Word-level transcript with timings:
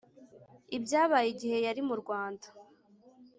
ibyabaye 0.77 1.27
igihe 1.33 1.57
yari 1.65 1.81
mu 1.87 1.95
rwanda 2.01 2.47